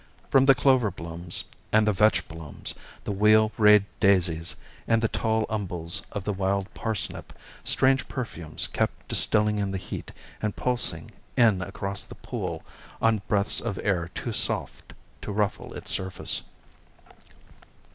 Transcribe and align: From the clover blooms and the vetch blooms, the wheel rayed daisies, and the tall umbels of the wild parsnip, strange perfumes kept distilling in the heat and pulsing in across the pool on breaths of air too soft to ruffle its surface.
From 0.31 0.47
the 0.47 0.55
clover 0.55 0.89
blooms 0.89 1.43
and 1.71 1.85
the 1.85 1.93
vetch 1.93 2.27
blooms, 2.27 2.73
the 3.03 3.11
wheel 3.11 3.51
rayed 3.55 3.85
daisies, 3.99 4.55
and 4.87 4.99
the 4.99 5.07
tall 5.07 5.45
umbels 5.47 6.01
of 6.11 6.23
the 6.23 6.33
wild 6.33 6.73
parsnip, 6.73 7.31
strange 7.63 8.07
perfumes 8.07 8.65
kept 8.69 9.07
distilling 9.07 9.59
in 9.59 9.69
the 9.69 9.77
heat 9.77 10.11
and 10.41 10.55
pulsing 10.55 11.11
in 11.37 11.61
across 11.61 12.03
the 12.03 12.15
pool 12.15 12.63
on 12.99 13.21
breaths 13.27 13.61
of 13.61 13.77
air 13.83 14.09
too 14.15 14.33
soft 14.33 14.93
to 15.21 15.31
ruffle 15.31 15.71
its 15.75 15.91
surface. 15.91 16.41